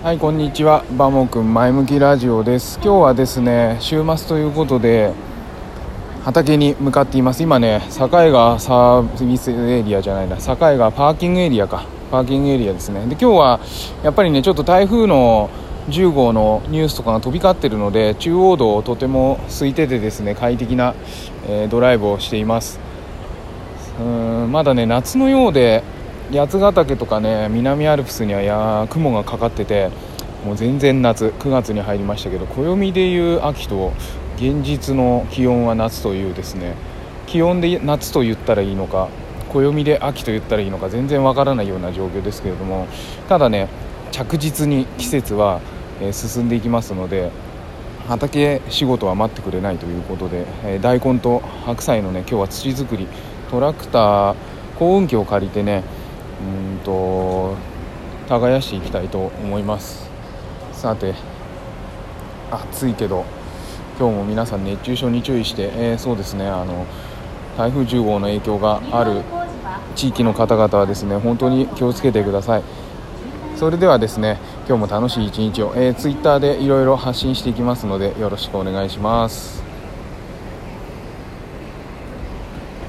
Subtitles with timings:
[0.00, 0.84] はいこんにちは。
[0.96, 2.76] バモくん前向きラジオです。
[2.76, 5.12] 今日はですね週末ということで
[6.22, 7.42] 畑に向かっています。
[7.42, 10.36] 今ね境川サービスエリアじゃないな。
[10.36, 11.84] 境川パーキングエリアか。
[12.12, 13.06] パーキングエリアですね。
[13.06, 13.60] で今日は
[14.04, 15.50] やっぱりねちょっと台風の
[15.88, 20.94] 10号のニュースとかが飛び交ってるので中央道をとても空いててですね快適な、
[21.48, 22.78] えー、ドライブをしています。
[23.98, 25.82] うんまだね夏のようで
[26.30, 29.90] 八ヶ岳とかね南アルプスにはや雲がかかってて
[30.44, 33.92] もう全然夏9月に入りましたけど暦でいう秋と
[34.36, 36.74] 現実の気温は夏というですね
[37.26, 39.08] 気温で夏と言ったらいいのか
[39.48, 42.86] 暦で秋と言ったらいいのか全然わからないような状況ですけれども
[43.28, 43.68] ただね
[44.12, 45.60] 着実に季節は
[46.12, 47.30] 進んでいきますので
[48.06, 50.46] 畑仕事は待ってくれないということで、
[50.80, 53.06] 大根と白菜のね今日は土作り
[53.50, 54.34] トラクター
[54.78, 55.82] 耕運機を借りてね
[56.40, 57.56] うんと
[58.28, 60.08] 耕していきたいと思います。
[60.72, 61.14] さて
[62.50, 63.24] 暑いけど
[63.98, 66.86] 今日も皆さん熱中症に注意して、えー、そうですねあの
[67.56, 69.22] 台風10号の影響がある
[69.96, 72.62] 地域の方々はですね本当に気をつけてください。
[73.56, 74.38] それではですね
[74.68, 79.67] 今日も楽しい一日を、えー、ツイッターでいろいろ発信していきますのでよろしくお願いします。